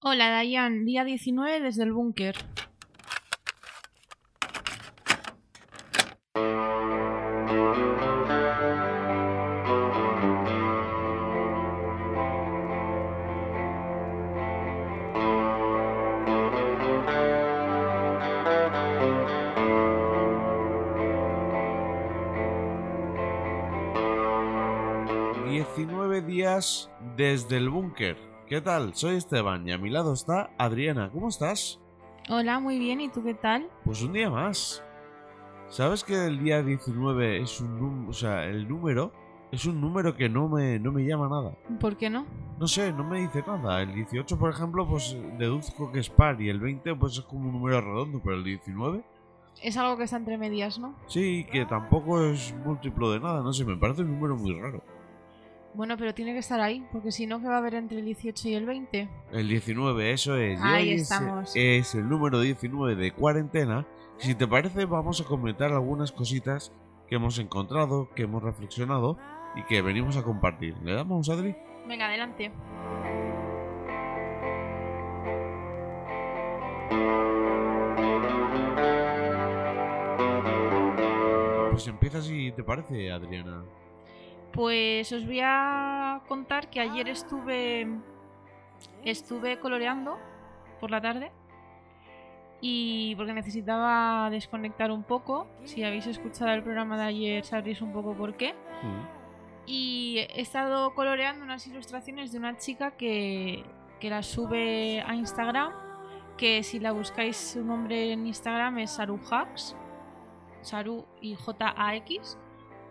Hola, 0.00 0.30
Dayan. 0.30 0.84
Día 0.84 1.02
19 1.02 1.60
desde 1.60 1.82
el 1.82 1.92
búnker. 1.92 2.36
...19 25.44 26.24
días 26.24 26.88
desde 27.16 27.56
el 27.56 27.68
búnker. 27.70 28.37
¿Qué 28.48 28.60
tal? 28.60 28.94
Soy 28.94 29.16
Esteban 29.16 29.66
y 29.68 29.72
a 29.72 29.78
mi 29.78 29.90
lado 29.90 30.12
está 30.14 30.50
Adriana. 30.58 31.10
¿Cómo 31.12 31.28
estás? 31.28 31.80
Hola, 32.30 32.60
muy 32.60 32.78
bien. 32.78 33.00
¿Y 33.00 33.08
tú 33.08 33.22
qué 33.22 33.34
tal? 33.34 33.68
Pues 33.84 34.02
un 34.02 34.12
día 34.12 34.30
más. 34.30 34.82
¿Sabes 35.68 36.02
que 36.02 36.26
el 36.26 36.42
día 36.42 36.62
19 36.62 37.42
es 37.42 37.60
un 37.60 37.78
número, 37.78 38.10
o 38.10 38.12
sea, 38.14 38.44
el 38.46 38.66
número 38.66 39.12
es 39.52 39.66
un 39.66 39.80
número 39.80 40.16
que 40.16 40.30
no 40.30 40.48
me, 40.48 40.78
no 40.78 40.92
me 40.92 41.02
llama 41.04 41.28
nada? 41.28 41.52
¿Por 41.78 41.98
qué 41.98 42.08
no? 42.08 42.24
No 42.58 42.66
sé, 42.66 42.90
no 42.92 43.04
me 43.04 43.20
dice 43.20 43.44
nada. 43.46 43.82
El 43.82 43.94
18, 43.94 44.38
por 44.38 44.50
ejemplo, 44.50 44.88
pues 44.88 45.14
deduzco 45.38 45.92
que 45.92 45.98
es 46.00 46.08
par 46.08 46.40
y 46.40 46.48
el 46.48 46.58
20 46.58 46.94
pues 46.94 47.18
es 47.18 47.20
como 47.20 47.48
un 47.48 47.52
número 47.52 47.82
redondo, 47.82 48.18
pero 48.24 48.36
el 48.36 48.44
19 48.44 49.04
Es 49.62 49.76
algo 49.76 49.98
que 49.98 50.04
está 50.04 50.16
entre 50.16 50.38
medias, 50.38 50.78
¿no? 50.78 50.94
sí, 51.06 51.46
que 51.52 51.66
tampoco 51.66 52.22
es 52.22 52.54
múltiplo 52.64 53.10
de 53.10 53.20
nada, 53.20 53.42
no 53.42 53.52
sé, 53.52 53.66
me 53.66 53.76
parece 53.76 54.02
un 54.02 54.12
número 54.12 54.36
muy 54.36 54.58
raro. 54.58 54.82
Bueno, 55.78 55.96
pero 55.96 56.12
tiene 56.12 56.32
que 56.32 56.40
estar 56.40 56.60
ahí, 56.60 56.84
porque 56.90 57.12
si 57.12 57.24
no, 57.28 57.40
¿qué 57.40 57.46
va 57.46 57.54
a 57.54 57.58
haber 57.58 57.74
entre 57.74 58.00
el 58.00 58.04
18 58.04 58.48
y 58.48 58.54
el 58.54 58.66
20? 58.66 59.08
El 59.30 59.48
19, 59.48 60.12
eso 60.12 60.36
es. 60.36 60.60
Ahí 60.60 60.90
es- 60.90 61.02
estamos. 61.02 61.52
Es, 61.54 61.94
el 61.94 62.08
número 62.08 62.40
19 62.40 62.96
de 62.96 63.12
cuarentena. 63.12 63.86
Si 64.16 64.34
te 64.34 64.48
parece, 64.48 64.86
vamos 64.86 65.20
a 65.20 65.24
comentar 65.24 65.70
algunas 65.70 66.10
cositas 66.10 66.72
que 67.06 67.14
hemos 67.14 67.38
encontrado, 67.38 68.10
que 68.16 68.24
hemos 68.24 68.42
reflexionado 68.42 69.18
y 69.54 69.62
que 69.66 69.80
venimos 69.80 70.16
a 70.16 70.24
compartir. 70.24 70.74
¿Le 70.82 70.94
damos, 70.94 71.28
Adri? 71.30 71.54
Venga, 71.86 72.06
adelante. 72.08 72.50
Pues 81.70 81.86
empieza 81.86 82.20
si 82.22 82.50
te 82.52 82.64
parece, 82.64 83.10
Adriana. 83.12 83.64
Pues 84.52 85.12
os 85.12 85.24
voy 85.26 85.40
a 85.42 86.22
contar 86.26 86.70
que 86.70 86.80
ayer 86.80 87.08
estuve 87.08 87.86
estuve 89.04 89.58
coloreando 89.58 90.18
por 90.80 90.90
la 90.90 91.00
tarde 91.00 91.32
y 92.60 93.14
porque 93.16 93.32
necesitaba 93.32 94.30
desconectar 94.30 94.90
un 94.90 95.04
poco. 95.04 95.46
Si 95.64 95.84
habéis 95.84 96.06
escuchado 96.06 96.50
el 96.52 96.62
programa 96.62 96.96
de 96.96 97.04
ayer 97.04 97.44
sabréis 97.44 97.80
un 97.80 97.92
poco 97.92 98.14
por 98.14 98.36
qué. 98.36 98.54
Y 99.66 100.18
he 100.30 100.40
estado 100.40 100.94
coloreando 100.94 101.44
unas 101.44 101.66
ilustraciones 101.66 102.32
de 102.32 102.38
una 102.38 102.56
chica 102.56 102.92
que, 102.92 103.64
que 104.00 104.10
las 104.10 104.26
sube 104.26 105.02
a 105.06 105.14
Instagram. 105.14 105.72
Que 106.36 106.62
si 106.62 106.78
la 106.78 106.92
buscáis 106.92 107.36
su 107.36 107.64
nombre 107.64 108.12
en 108.12 108.26
Instagram 108.26 108.78
es 108.78 108.92
Saru 108.92 109.20
Hacks. 109.30 109.76
Saru 110.62 111.04
y 111.20 111.34
J-A-X. 111.34 112.38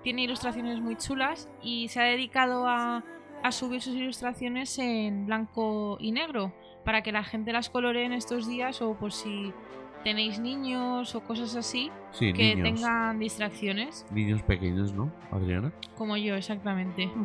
Tiene 0.03 0.23
ilustraciones 0.23 0.79
muy 0.79 0.95
chulas 0.95 1.49
y 1.61 1.87
se 1.89 1.99
ha 1.99 2.03
dedicado 2.03 2.67
a, 2.67 3.03
a 3.43 3.51
subir 3.51 3.81
sus 3.81 3.95
ilustraciones 3.95 4.77
en 4.79 5.25
blanco 5.25 5.97
y 5.99 6.11
negro. 6.11 6.53
Para 6.85 7.01
que 7.03 7.11
la 7.11 7.23
gente 7.23 7.51
las 7.51 7.69
coloree 7.69 8.05
en 8.05 8.13
estos 8.13 8.47
días 8.47 8.81
o 8.81 8.93
por 8.93 9.11
si 9.11 9.51
tenéis 10.03 10.39
niños 10.39 11.15
o 11.15 11.19
cosas 11.21 11.55
así 11.55 11.91
Sí, 12.11 12.31
que 12.31 12.55
niños. 12.55 12.79
tengan 12.79 13.19
distracciones. 13.19 14.05
Niños 14.11 14.41
pequeños, 14.43 14.93
¿no, 14.93 15.11
Adriana? 15.31 15.73
Como 15.97 16.15
yo, 16.17 16.35
exactamente. 16.35 17.09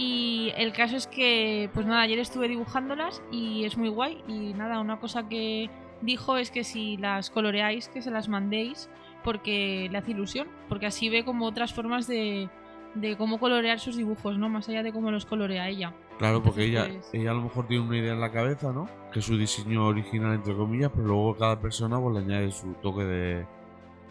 Y 0.00 0.52
el 0.56 0.72
caso 0.72 0.96
es 0.96 1.08
que, 1.08 1.70
pues 1.74 1.84
nada, 1.84 2.02
ayer 2.02 2.20
estuve 2.20 2.46
dibujándolas 2.48 3.20
y 3.32 3.64
es 3.64 3.76
muy 3.76 3.88
guay. 3.88 4.22
Y 4.28 4.54
nada, 4.54 4.78
una 4.80 5.00
cosa 5.00 5.28
que 5.28 5.68
dijo 6.02 6.36
es 6.36 6.52
que 6.52 6.62
si 6.62 6.96
las 6.98 7.30
coloreáis, 7.30 7.88
que 7.88 8.00
se 8.00 8.12
las 8.12 8.28
mandéis, 8.28 8.88
porque 9.28 9.88
le 9.92 9.98
hace 9.98 10.12
ilusión. 10.12 10.48
Porque 10.70 10.86
así 10.86 11.10
ve 11.10 11.22
como 11.22 11.44
otras 11.44 11.74
formas 11.74 12.06
de, 12.06 12.48
de 12.94 13.14
cómo 13.18 13.38
colorear 13.38 13.78
sus 13.78 13.94
dibujos, 13.98 14.38
¿no? 14.38 14.48
Más 14.48 14.66
allá 14.70 14.82
de 14.82 14.90
cómo 14.90 15.10
los 15.10 15.26
colorea 15.26 15.68
ella. 15.68 15.92
Claro, 16.16 16.42
porque 16.42 16.64
ella, 16.64 16.86
pues- 16.88 17.10
ella 17.12 17.32
a 17.32 17.34
lo 17.34 17.42
mejor 17.42 17.66
tiene 17.66 17.84
una 17.84 17.98
idea 17.98 18.14
en 18.14 18.20
la 18.22 18.32
cabeza, 18.32 18.72
¿no? 18.72 18.88
Que 19.12 19.18
es 19.18 19.26
su 19.26 19.36
diseño 19.36 19.84
original, 19.86 20.32
entre 20.32 20.54
comillas, 20.56 20.90
pero 20.94 21.08
luego 21.08 21.36
cada 21.36 21.60
persona 21.60 22.00
pues, 22.00 22.14
le 22.14 22.20
añade 22.22 22.50
su 22.50 22.72
toque 22.80 23.04
de, 23.04 23.46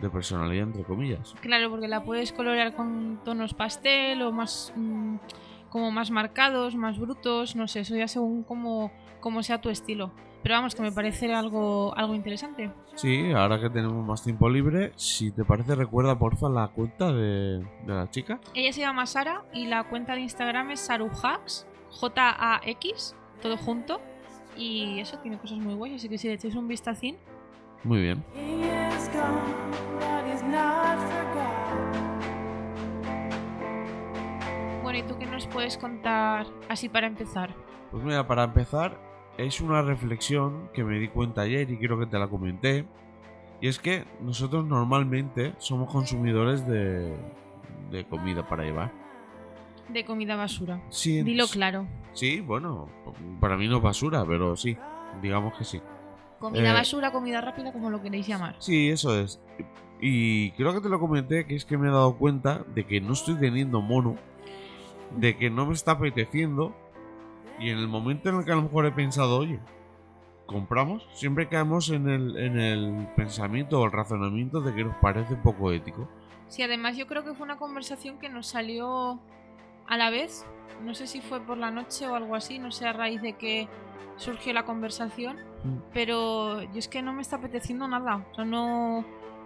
de 0.01 0.09
personalidad, 0.11 0.67
entre 0.67 0.83
comillas. 0.83 1.33
Claro, 1.41 1.71
porque 1.71 1.87
la 1.87 2.03
puedes 2.03 2.31
colorear 2.31 2.75
con 2.75 3.19
tonos 3.25 3.55
pastel 3.55 4.21
o 4.21 4.31
más 4.31 4.71
mm, 4.75 5.15
como 5.71 5.89
más 5.89 6.11
marcados, 6.11 6.75
más 6.75 6.99
brutos, 6.99 7.55
no 7.55 7.67
sé, 7.67 7.79
eso 7.79 7.95
ya 7.95 8.07
según 8.07 8.43
como, 8.43 8.91
como 9.19 9.41
sea 9.41 9.61
tu 9.61 9.69
estilo. 9.69 10.11
Pero 10.43 10.55
vamos, 10.55 10.75
que 10.75 10.81
me 10.81 10.91
parece 10.91 11.33
algo, 11.33 11.95
algo 11.97 12.15
interesante. 12.15 12.71
Sí, 12.95 13.31
ahora 13.31 13.59
que 13.59 13.69
tenemos 13.69 14.05
más 14.05 14.23
tiempo 14.23 14.49
libre, 14.49 14.91
si 14.95 15.31
te 15.31 15.43
parece, 15.43 15.75
recuerda 15.75 16.17
porfa 16.17 16.47
la 16.49 16.69
cuenta 16.69 17.11
de, 17.11 17.59
de 17.59 17.93
la 17.93 18.09
chica. 18.09 18.39
Ella 18.53 18.71
se 18.71 18.81
llama 18.81 19.05
Sara 19.05 19.43
y 19.53 19.65
la 19.67 19.83
cuenta 19.83 20.13
de 20.13 20.21
Instagram 20.21 20.71
es 20.71 20.79
saruhax, 20.81 21.67
J-A-X, 21.89 23.15
todo 23.41 23.57
junto. 23.57 23.99
Y 24.55 24.99
eso 24.99 25.19
tiene 25.19 25.37
cosas 25.37 25.59
muy 25.59 25.75
guays, 25.75 25.95
así 25.95 26.09
que 26.09 26.17
si 26.17 26.27
le 26.27 26.33
echáis 26.35 26.55
un 26.55 26.67
vistacín, 26.67 27.17
Muy 27.83 28.01
bien. 28.01 28.23
Bueno, 34.81 34.99
¿y 34.99 35.03
tú 35.03 35.17
qué 35.19 35.25
nos 35.25 35.45
puedes 35.47 35.77
contar 35.77 36.47
así 36.69 36.89
para 36.89 37.07
empezar? 37.07 37.53
Pues 37.91 38.03
mira, 38.03 38.25
para 38.25 38.43
empezar, 38.43 38.97
es 39.37 39.61
una 39.61 39.81
reflexión 39.81 40.69
que 40.73 40.83
me 40.83 40.99
di 40.99 41.07
cuenta 41.09 41.41
ayer 41.41 41.69
y 41.69 41.77
creo 41.77 41.99
que 41.99 42.05
te 42.07 42.17
la 42.17 42.27
comenté. 42.27 42.85
Y 43.61 43.67
es 43.67 43.79
que 43.79 44.05
nosotros 44.21 44.65
normalmente 44.65 45.53
somos 45.57 45.91
consumidores 45.91 46.67
de, 46.67 47.15
de 47.91 48.05
comida 48.05 48.47
para 48.47 48.63
llevar. 48.63 48.91
De 49.89 50.05
comida 50.05 50.35
basura. 50.35 50.81
Sí, 50.89 51.21
Dilo 51.23 51.47
claro. 51.47 51.87
Sí, 52.13 52.39
bueno, 52.41 52.87
para 53.39 53.57
mí 53.57 53.67
no 53.67 53.77
es 53.77 53.83
basura, 53.83 54.25
pero 54.25 54.55
sí, 54.55 54.77
digamos 55.21 55.57
que 55.57 55.63
sí. 55.63 55.81
Comida 56.39 56.69
Eh, 56.69 56.73
basura, 56.73 57.11
comida 57.11 57.41
rápida, 57.41 57.71
como 57.71 57.89
lo 57.89 58.01
queréis 58.01 58.27
llamar. 58.27 58.55
Sí, 58.59 58.89
eso 58.89 59.19
es. 59.19 59.39
Y 59.99 60.51
creo 60.51 60.73
que 60.73 60.81
te 60.81 60.89
lo 60.89 60.99
comenté, 60.99 61.47
que 61.47 61.55
es 61.55 61.65
que 61.65 61.77
me 61.77 61.87
he 61.87 61.91
dado 61.91 62.15
cuenta 62.17 62.63
de 62.75 62.85
que 62.85 63.01
no 63.01 63.13
estoy 63.13 63.35
teniendo 63.35 63.81
mono, 63.81 64.17
de 65.15 65.35
que 65.37 65.49
no 65.49 65.65
me 65.65 65.73
está 65.73 65.93
apeteciendo, 65.93 66.75
y 67.59 67.69
en 67.69 67.77
el 67.77 67.87
momento 67.87 68.29
en 68.29 68.35
el 68.35 68.45
que 68.45 68.51
a 68.51 68.55
lo 68.55 68.63
mejor 68.63 68.85
he 68.85 68.91
pensado, 68.91 69.37
oye, 69.37 69.59
compramos, 70.45 71.07
siempre 71.13 71.47
caemos 71.47 71.89
en 71.89 72.07
el, 72.07 72.37
en 72.37 72.59
el 72.59 73.07
pensamiento 73.15 73.79
o 73.79 73.85
el 73.85 73.91
razonamiento 73.91 74.61
de 74.61 74.73
que 74.73 74.83
nos 74.83 74.95
parece 74.97 75.35
poco 75.35 75.71
ético. 75.71 76.07
Sí, 76.47 76.63
además 76.63 76.97
yo 76.97 77.07
creo 77.07 77.23
que 77.23 77.33
fue 77.33 77.45
una 77.45 77.57
conversación 77.57 78.17
que 78.17 78.29
nos 78.29 78.47
salió 78.47 79.19
a 79.87 79.97
la 79.97 80.09
vez. 80.09 80.45
No 80.83 80.93
sé 80.93 81.07
si 81.07 81.21
fue 81.21 81.41
por 81.41 81.57
la 81.57 81.71
noche 81.71 82.07
o 82.07 82.15
algo 82.15 82.35
así, 82.35 82.59
no 82.59 82.71
sé 82.71 82.87
a 82.87 82.93
raíz 82.93 83.21
de 83.21 83.33
que 83.33 83.67
surgió 84.15 84.53
la 84.53 84.65
conversación. 84.65 85.37
Mm. 85.63 85.77
Pero 85.93 86.61
yo 86.61 86.79
es 86.79 86.87
que 86.87 87.01
no 87.01 87.13
me 87.13 87.21
está 87.21 87.37
apeteciendo 87.37 87.87
nada. 87.87 88.25
O 88.31 88.35
sea, 88.35 88.45
no, 88.45 89.03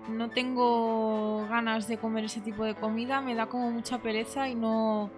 no 0.10 0.30
tengo 0.30 1.48
ganas 1.48 1.88
de 1.88 1.98
comer 1.98 2.26
ese 2.26 2.42
tipo 2.42 2.64
de 2.64 2.76
comida. 2.76 3.22
Me 3.22 3.34
da 3.34 3.48
como 3.48 3.72
mucha 3.72 4.00
pereza 4.00 4.48
y 4.48 4.56
no, 4.56 5.10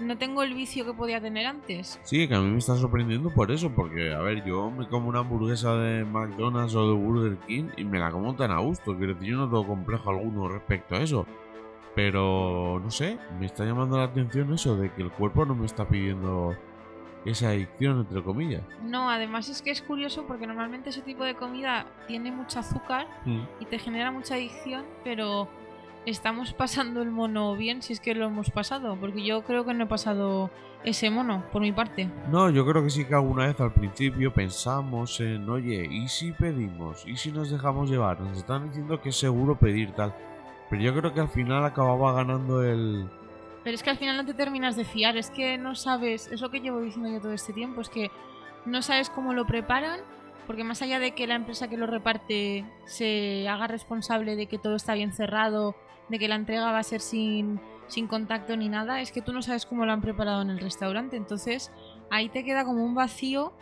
no 0.00 0.18
tengo 0.18 0.42
el 0.42 0.54
vicio 0.54 0.84
que 0.84 0.92
podía 0.92 1.20
tener 1.20 1.46
antes. 1.46 2.00
Sí, 2.02 2.28
que 2.28 2.34
a 2.34 2.40
mí 2.40 2.50
me 2.50 2.58
está 2.58 2.76
sorprendiendo 2.76 3.30
por 3.30 3.50
eso, 3.50 3.70
porque, 3.70 4.12
a 4.12 4.18
ver, 4.18 4.44
yo 4.44 4.70
me 4.70 4.88
como 4.88 5.08
una 5.08 5.20
hamburguesa 5.20 5.74
de 5.76 6.04
McDonald's 6.04 6.74
o 6.74 6.88
de 6.88 6.94
Burger 6.94 7.38
King 7.46 7.68
y 7.76 7.84
me 7.84 7.98
la 7.98 8.10
como 8.10 8.34
tan 8.34 8.50
a 8.50 8.58
gusto. 8.58 8.96
Quiero 8.96 9.14
decir, 9.14 9.30
yo 9.30 9.36
no 9.38 9.48
tengo 9.48 9.66
complejo 9.66 10.10
alguno 10.10 10.48
respecto 10.48 10.94
a 10.94 10.98
eso. 10.98 11.26
Pero, 11.94 12.80
no 12.82 12.90
sé, 12.90 13.18
me 13.40 13.46
está 13.46 13.64
llamando 13.64 13.96
la 13.96 14.04
atención 14.04 14.52
eso 14.52 14.76
de 14.76 14.92
que 14.92 15.02
el 15.02 15.10
cuerpo 15.10 15.46
no 15.46 15.54
me 15.54 15.64
está 15.64 15.88
pidiendo 15.88 16.54
esa 17.24 17.48
adicción, 17.48 18.00
entre 18.00 18.22
comillas. 18.22 18.62
No, 18.82 19.10
además 19.10 19.48
es 19.48 19.62
que 19.62 19.70
es 19.70 19.82
curioso 19.82 20.26
porque 20.26 20.46
normalmente 20.46 20.90
ese 20.90 21.02
tipo 21.02 21.24
de 21.24 21.34
comida 21.34 21.86
tiene 22.06 22.30
mucho 22.30 22.60
azúcar 22.60 23.08
y 23.58 23.64
te 23.64 23.78
genera 23.78 24.12
mucha 24.12 24.34
adicción, 24.34 24.84
pero 25.02 25.48
estamos 26.06 26.54
pasando 26.54 27.02
el 27.02 27.10
mono 27.10 27.54
bien 27.56 27.82
si 27.82 27.92
es 27.92 28.00
que 28.00 28.14
lo 28.14 28.26
hemos 28.26 28.50
pasado, 28.50 28.96
porque 28.98 29.24
yo 29.24 29.42
creo 29.42 29.64
que 29.64 29.74
no 29.74 29.84
he 29.84 29.88
pasado 29.88 30.50
ese 30.84 31.10
mono, 31.10 31.44
por 31.52 31.60
mi 31.60 31.72
parte. 31.72 32.08
No, 32.30 32.48
yo 32.48 32.64
creo 32.64 32.82
que 32.84 32.90
sí 32.90 33.04
que 33.04 33.14
alguna 33.14 33.46
vez 33.46 33.60
al 33.60 33.72
principio 33.72 34.32
pensamos 34.32 35.20
en, 35.20 35.48
oye, 35.50 35.86
¿y 35.90 36.06
si 36.08 36.30
pedimos? 36.30 37.04
¿Y 37.06 37.16
si 37.16 37.32
nos 37.32 37.50
dejamos 37.50 37.90
llevar? 37.90 38.20
Nos 38.20 38.38
están 38.38 38.68
diciendo 38.68 39.00
que 39.00 39.08
es 39.08 39.16
seguro 39.16 39.58
pedir 39.58 39.90
tal. 39.92 40.14
Pero 40.70 40.82
yo 40.82 40.94
creo 40.94 41.12
que 41.12 41.20
al 41.20 41.28
final 41.28 41.64
acababa 41.64 42.12
ganando 42.12 42.62
el... 42.62 43.08
Pero 43.64 43.74
es 43.74 43.82
que 43.82 43.90
al 43.90 43.98
final 43.98 44.16
no 44.16 44.24
te 44.24 44.34
terminas 44.34 44.76
de 44.76 44.84
fiar, 44.84 45.16
es 45.16 45.30
que 45.30 45.58
no 45.58 45.74
sabes, 45.74 46.28
es 46.28 46.40
lo 46.40 46.50
que 46.50 46.60
llevo 46.60 46.80
diciendo 46.80 47.10
yo 47.10 47.20
todo 47.20 47.32
este 47.32 47.52
tiempo, 47.52 47.80
es 47.80 47.88
que 47.88 48.12
no 48.64 48.80
sabes 48.80 49.10
cómo 49.10 49.34
lo 49.34 49.44
preparan, 49.44 50.00
porque 50.46 50.64
más 50.64 50.82
allá 50.82 50.98
de 50.98 51.12
que 51.12 51.26
la 51.26 51.34
empresa 51.34 51.68
que 51.68 51.76
lo 51.76 51.86
reparte 51.86 52.64
se 52.84 53.48
haga 53.48 53.66
responsable 53.66 54.36
de 54.36 54.46
que 54.46 54.58
todo 54.58 54.76
está 54.76 54.94
bien 54.94 55.12
cerrado, 55.12 55.74
de 56.08 56.18
que 56.18 56.28
la 56.28 56.36
entrega 56.36 56.72
va 56.72 56.78
a 56.78 56.82
ser 56.82 57.00
sin, 57.00 57.60
sin 57.88 58.06
contacto 58.06 58.56
ni 58.56 58.68
nada, 58.68 59.00
es 59.00 59.12
que 59.12 59.22
tú 59.22 59.32
no 59.32 59.42
sabes 59.42 59.66
cómo 59.66 59.84
lo 59.84 59.92
han 59.92 60.00
preparado 60.00 60.42
en 60.42 60.50
el 60.50 60.60
restaurante. 60.60 61.16
Entonces 61.16 61.72
ahí 62.10 62.28
te 62.28 62.44
queda 62.44 62.64
como 62.64 62.84
un 62.84 62.94
vacío 62.94 63.52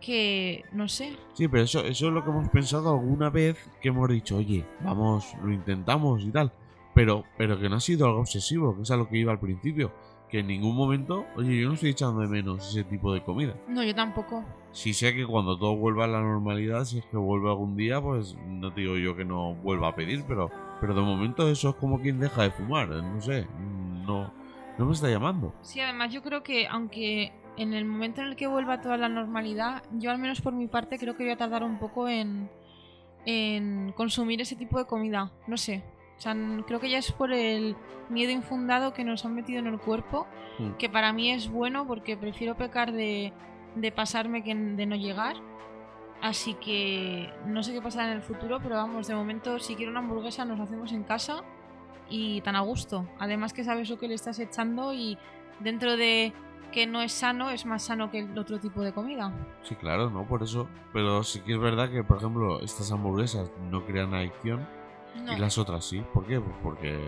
que, 0.00 0.64
no 0.72 0.86
sé, 0.88 1.16
Sí, 1.32 1.48
pero 1.48 1.64
eso, 1.64 1.80
eso 1.84 2.08
es 2.08 2.12
lo 2.12 2.22
que 2.22 2.30
hemos 2.30 2.48
pensado 2.50 2.90
alguna 2.90 3.30
vez 3.30 3.58
que 3.80 3.88
hemos 3.88 4.08
dicho, 4.08 4.36
oye, 4.36 4.64
vamos, 4.82 5.34
lo 5.42 5.50
intentamos 5.50 6.22
y 6.22 6.30
tal. 6.30 6.52
Pero, 6.94 7.24
pero 7.36 7.58
que 7.58 7.68
no 7.68 7.76
ha 7.76 7.80
sido 7.80 8.06
algo 8.06 8.20
obsesivo, 8.20 8.76
que 8.76 8.82
es 8.82 8.90
a 8.90 8.96
lo 8.96 9.08
que 9.08 9.18
iba 9.18 9.32
al 9.32 9.40
principio. 9.40 9.92
Que 10.28 10.40
en 10.40 10.46
ningún 10.46 10.74
momento, 10.74 11.26
oye, 11.36 11.60
yo 11.60 11.68
no 11.68 11.74
estoy 11.74 11.90
echando 11.90 12.20
de 12.20 12.28
menos 12.28 12.68
ese 12.68 12.84
tipo 12.84 13.12
de 13.12 13.22
comida. 13.22 13.54
no, 13.68 13.82
yo 13.82 13.94
tampoco. 13.94 14.44
Si 14.72 14.92
sé 14.92 15.14
que 15.14 15.24
cuando 15.24 15.56
todo 15.56 15.76
vuelva 15.76 16.04
a 16.04 16.08
la 16.08 16.20
normalidad, 16.20 16.84
si 16.84 16.98
es 16.98 17.04
que 17.06 17.16
vuelve 17.16 17.48
algún 17.48 17.76
día, 17.76 18.00
pues 18.00 18.36
no 18.48 18.72
te 18.72 18.80
digo 18.80 18.96
yo 18.96 19.14
que 19.14 19.24
no 19.24 19.54
vuelva 19.54 19.88
a 19.88 19.94
pedir, 19.94 20.24
pero, 20.26 20.50
pero 20.80 20.94
de 20.94 21.00
momento 21.02 21.48
eso 21.48 21.68
es 21.70 21.74
como 21.76 22.00
quien 22.00 22.18
deja 22.18 22.42
de 22.42 22.50
fumar, 22.50 22.88
no 22.88 23.20
sé, 23.20 23.46
no, 24.04 24.32
no 24.76 24.86
me 24.86 24.92
está 24.92 25.08
llamando. 25.08 25.54
Sí, 25.62 25.78
además 25.80 26.12
yo 26.12 26.22
creo 26.22 26.42
que 26.42 26.66
aunque 26.66 27.32
en 27.56 27.72
el 27.72 27.84
momento 27.84 28.20
en 28.20 28.28
el 28.28 28.36
que 28.36 28.48
vuelva 28.48 28.80
toda 28.80 28.96
la 28.96 29.08
normalidad, 29.08 29.84
yo 29.92 30.10
al 30.10 30.18
menos 30.18 30.40
por 30.40 30.52
mi 30.52 30.66
parte 30.66 30.98
creo 30.98 31.16
que 31.16 31.22
voy 31.22 31.32
a 31.32 31.36
tardar 31.36 31.62
un 31.62 31.78
poco 31.78 32.08
en, 32.08 32.50
en 33.26 33.92
consumir 33.92 34.40
ese 34.40 34.56
tipo 34.56 34.78
de 34.78 34.86
comida. 34.86 35.30
No 35.46 35.56
sé. 35.56 35.84
Sea, 36.24 36.34
creo 36.66 36.80
que 36.80 36.88
ya 36.88 36.96
es 36.98 37.12
por 37.12 37.32
el 37.32 37.76
miedo 38.08 38.32
infundado 38.32 38.94
que 38.94 39.04
nos 39.04 39.24
han 39.26 39.34
metido 39.34 39.58
en 39.58 39.66
el 39.66 39.78
cuerpo, 39.78 40.26
Mm. 40.58 40.70
que 40.78 40.88
para 40.88 41.12
mí 41.12 41.30
es 41.32 41.50
bueno 41.50 41.86
porque 41.86 42.16
prefiero 42.16 42.54
pecar 42.56 42.92
de, 42.92 43.32
de 43.74 43.92
pasarme 43.92 44.42
que 44.42 44.54
de 44.54 44.86
no 44.86 44.96
llegar. 44.96 45.36
Así 46.22 46.54
que 46.54 47.30
no 47.46 47.62
sé 47.62 47.72
qué 47.74 47.82
pasará 47.82 48.06
en 48.06 48.14
el 48.16 48.22
futuro, 48.22 48.58
pero 48.62 48.76
vamos, 48.76 49.06
de 49.08 49.14
momento 49.14 49.58
si 49.58 49.74
quiero 49.74 49.90
una 49.90 50.00
hamburguesa 50.00 50.44
nos 50.46 50.56
la 50.58 50.64
hacemos 50.64 50.92
en 50.92 51.02
casa 51.04 51.42
y 52.08 52.40
tan 52.40 52.56
a 52.56 52.60
gusto. 52.60 53.06
Además 53.18 53.52
que 53.52 53.62
sabes 53.64 53.90
lo 53.90 53.98
que 53.98 54.08
le 54.08 54.14
estás 54.14 54.38
echando 54.38 54.94
y 54.94 55.18
dentro 55.60 55.96
de 55.98 56.32
que 56.72 56.86
no 56.86 57.02
es 57.02 57.12
sano, 57.12 57.50
es 57.50 57.66
más 57.66 57.82
sano 57.82 58.10
que 58.10 58.20
el 58.20 58.38
otro 58.38 58.58
tipo 58.58 58.80
de 58.80 58.92
comida. 58.92 59.30
Sí, 59.62 59.74
claro, 59.74 60.08
no, 60.08 60.24
por 60.26 60.42
eso. 60.42 60.68
Pero 60.92 61.22
sí 61.22 61.40
que 61.40 61.52
es 61.52 61.58
verdad 61.58 61.90
que, 61.90 62.02
por 62.02 62.16
ejemplo, 62.16 62.60
estas 62.60 62.90
hamburguesas 62.90 63.52
no 63.70 63.84
crean 63.84 64.14
adicción 64.14 64.66
No, 65.22 65.32
y 65.32 65.38
las 65.38 65.58
otras 65.58 65.84
sí. 65.84 66.02
¿Por 66.12 66.26
qué? 66.26 66.40
Pues 66.40 66.56
porque... 66.62 66.98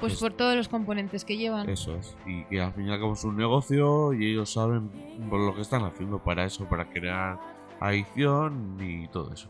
pues 0.00 0.12
es- 0.14 0.20
por 0.20 0.32
todos 0.32 0.54
los 0.56 0.68
componentes 0.68 1.24
que 1.24 1.36
llevan. 1.36 1.68
Eso 1.68 1.94
es. 1.96 2.16
Y 2.26 2.44
que 2.44 2.60
al 2.60 2.72
fin 2.72 2.86
y 2.86 2.90
al 2.92 2.98
cabo 3.00 3.12
es 3.14 3.24
un 3.24 3.36
negocio 3.36 4.12
y 4.12 4.30
ellos 4.32 4.52
saben 4.52 4.90
por 5.30 5.40
lo 5.40 5.54
que 5.54 5.62
están 5.62 5.84
haciendo 5.84 6.18
para 6.22 6.44
eso, 6.44 6.64
para 6.68 6.88
crear 6.90 7.38
adicción 7.80 8.76
y 8.80 9.08
todo 9.08 9.32
eso. 9.32 9.48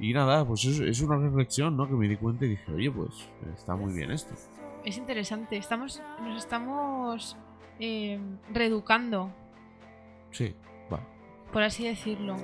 Y 0.00 0.12
nada, 0.12 0.44
pues 0.46 0.64
es, 0.64 0.78
es 0.78 1.00
una 1.00 1.16
reflexión, 1.16 1.76
¿no? 1.76 1.88
Que 1.88 1.94
me 1.94 2.06
di 2.08 2.16
cuenta 2.16 2.44
y 2.44 2.50
dije, 2.50 2.72
oye, 2.72 2.90
pues 2.90 3.28
está 3.56 3.74
muy 3.74 3.92
bien 3.92 4.10
esto. 4.12 4.32
Es 4.84 4.96
interesante. 4.96 5.56
Estamos, 5.56 6.00
nos 6.22 6.38
estamos 6.38 7.36
eh, 7.80 8.20
reeducando, 8.52 9.32
Sí, 10.30 10.54
va. 10.92 11.00
por 11.52 11.62
así 11.64 11.84
decirlo. 11.84 12.36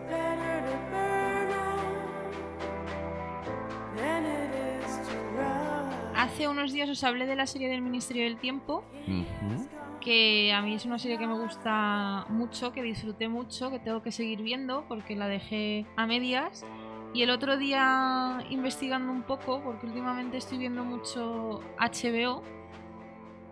Hace 6.34 6.48
unos 6.48 6.72
días 6.72 6.90
os 6.90 7.04
hablé 7.04 7.26
de 7.26 7.36
la 7.36 7.46
serie 7.46 7.68
del 7.68 7.80
Ministerio 7.80 8.24
del 8.24 8.38
Tiempo, 8.38 8.82
Ujú. 9.06 9.68
que 10.00 10.52
a 10.52 10.62
mí 10.62 10.74
es 10.74 10.84
una 10.84 10.98
serie 10.98 11.16
que 11.16 11.28
me 11.28 11.34
gusta 11.38 12.26
mucho, 12.28 12.72
que 12.72 12.82
disfruté 12.82 13.28
mucho, 13.28 13.70
que 13.70 13.78
tengo 13.78 14.02
que 14.02 14.10
seguir 14.10 14.42
viendo 14.42 14.84
porque 14.88 15.14
la 15.14 15.28
dejé 15.28 15.86
a 15.94 16.06
medias. 16.08 16.66
Y 17.12 17.22
el 17.22 17.30
otro 17.30 17.56
día 17.56 18.44
investigando 18.50 19.12
un 19.12 19.22
poco, 19.22 19.62
porque 19.62 19.86
últimamente 19.86 20.38
estoy 20.38 20.58
viendo 20.58 20.82
mucho 20.84 21.60
HBO, 21.78 22.42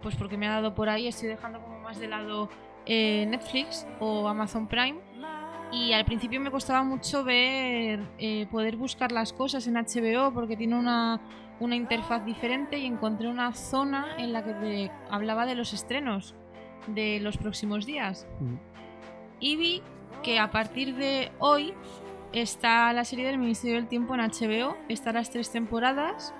pues 0.02 0.16
porque 0.16 0.36
me 0.36 0.48
ha 0.48 0.54
dado 0.54 0.74
por 0.74 0.88
ahí, 0.88 1.06
estoy 1.06 1.28
dejando 1.28 1.62
como 1.62 1.78
más 1.78 2.00
de 2.00 2.08
lado 2.08 2.48
eh, 2.84 3.26
Netflix 3.28 3.86
o 4.00 4.26
Amazon 4.26 4.66
Prime. 4.66 4.98
Y 5.70 5.92
al 5.92 6.04
principio 6.04 6.38
me 6.40 6.50
costaba 6.50 6.82
mucho 6.82 7.22
ver, 7.24 8.00
eh, 8.18 8.46
poder 8.50 8.76
buscar 8.76 9.10
las 9.12 9.32
cosas 9.32 9.66
en 9.68 9.74
HBO 9.76 10.30
porque 10.34 10.54
tiene 10.54 10.76
una, 10.78 11.18
una 11.60 11.76
interfaz 11.76 12.24
diferente 12.24 12.78
y 12.78 12.86
encontré 12.86 13.28
una 13.28 13.52
zona 13.52 14.16
en 14.18 14.32
la 14.32 14.44
que 14.44 14.54
te 14.54 14.90
hablaba 15.10 15.46
de 15.46 15.54
los 15.54 15.72
estrenos 15.72 16.34
de 16.86 17.20
los 17.20 17.36
próximos 17.36 17.86
días. 17.86 18.26
Mm. 18.40 18.54
Y 19.40 19.56
vi 19.56 19.82
que 20.22 20.38
a 20.38 20.50
partir 20.50 20.94
de 20.96 21.30
hoy 21.38 21.74
está 22.32 22.92
la 22.92 23.04
serie 23.04 23.26
del 23.26 23.38
Ministerio 23.38 23.76
del 23.76 23.88
Tiempo 23.88 24.14
en 24.14 24.20
HBO, 24.20 24.76
está 24.88 25.12
las 25.12 25.30
tres 25.30 25.50
temporadas, 25.50 26.34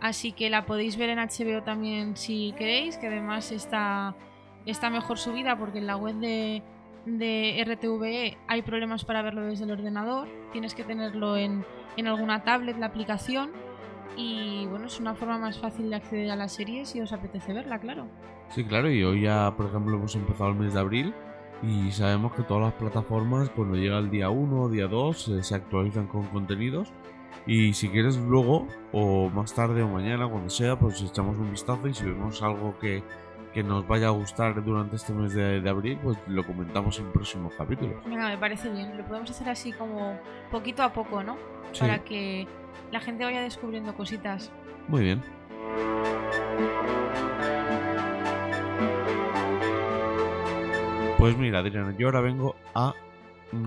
así 0.00 0.32
que 0.32 0.50
la 0.50 0.64
podéis 0.66 0.96
ver 0.96 1.10
en 1.10 1.18
HBO 1.18 1.62
también 1.62 2.16
si 2.16 2.54
queréis, 2.56 2.96
que 2.98 3.08
además 3.08 3.52
está, 3.52 4.14
está 4.64 4.90
mejor 4.90 5.18
subida 5.18 5.56
porque 5.58 5.78
en 5.78 5.86
la 5.86 5.96
web 5.96 6.16
de, 6.16 6.62
de 7.04 7.64
RTVE 7.66 8.38
hay 8.48 8.62
problemas 8.62 9.04
para 9.04 9.22
verlo 9.22 9.42
desde 9.42 9.64
el 9.64 9.72
ordenador, 9.72 10.28
tienes 10.52 10.74
que 10.74 10.84
tenerlo 10.84 11.36
en, 11.36 11.64
en 11.96 12.06
alguna 12.06 12.42
tablet, 12.42 12.78
la 12.78 12.86
aplicación, 12.86 13.50
y 14.16 14.66
bueno, 14.66 14.86
es 14.86 15.00
una 15.00 15.14
forma 15.14 15.38
más 15.38 15.58
fácil 15.58 15.90
de 15.90 15.96
acceder 15.96 16.30
a 16.30 16.36
la 16.36 16.48
serie 16.48 16.86
si 16.86 17.00
os 17.00 17.12
apetece 17.12 17.52
verla, 17.52 17.78
claro. 17.78 18.06
Sí, 18.50 18.64
claro, 18.64 18.90
y 18.90 19.02
hoy 19.02 19.22
ya, 19.22 19.54
por 19.56 19.66
ejemplo, 19.66 19.96
hemos 19.96 20.14
empezado 20.14 20.50
el 20.50 20.56
mes 20.56 20.74
de 20.74 20.80
abril 20.80 21.14
y 21.62 21.90
sabemos 21.90 22.32
que 22.34 22.42
todas 22.42 22.64
las 22.64 22.74
plataformas, 22.74 23.50
cuando 23.50 23.76
llega 23.76 23.98
el 23.98 24.10
día 24.10 24.30
1 24.30 24.62
o 24.62 24.68
día 24.68 24.86
2, 24.86 25.28
eh, 25.28 25.42
se 25.42 25.54
actualizan 25.54 26.06
con 26.06 26.24
contenidos. 26.26 26.92
Y 27.46 27.74
si 27.74 27.88
quieres 27.88 28.16
luego, 28.18 28.66
o 28.92 29.30
más 29.30 29.54
tarde 29.54 29.82
o 29.82 29.88
mañana, 29.88 30.28
cuando 30.28 30.50
sea, 30.50 30.78
pues 30.78 31.00
echamos 31.00 31.38
un 31.38 31.50
vistazo 31.50 31.86
y 31.86 31.94
si 31.94 32.04
vemos 32.04 32.42
algo 32.42 32.76
que, 32.78 33.02
que 33.56 33.62
nos 33.62 33.88
vaya 33.88 34.08
a 34.08 34.10
gustar 34.10 34.62
durante 34.62 34.96
este 34.96 35.14
mes 35.14 35.32
de, 35.32 35.62
de 35.62 35.70
abril, 35.70 35.98
pues 36.02 36.18
lo 36.26 36.44
comentamos 36.44 36.98
en 36.98 37.10
próximos 37.10 37.54
capítulos. 37.54 38.04
Venga, 38.04 38.28
me 38.28 38.36
parece 38.36 38.68
bien. 38.68 38.94
Lo 38.98 39.04
podemos 39.06 39.30
hacer 39.30 39.48
así 39.48 39.72
como 39.72 40.20
poquito 40.50 40.82
a 40.82 40.92
poco, 40.92 41.22
¿no? 41.22 41.38
Sí. 41.72 41.80
Para 41.80 42.04
que 42.04 42.46
la 42.92 43.00
gente 43.00 43.24
vaya 43.24 43.40
descubriendo 43.40 43.94
cositas. 43.94 44.52
Muy 44.88 45.04
bien. 45.04 45.22
Pues 51.16 51.38
mira, 51.38 51.60
Adriana, 51.60 51.94
yo 51.96 52.08
ahora 52.08 52.20
vengo 52.20 52.56
a 52.74 52.92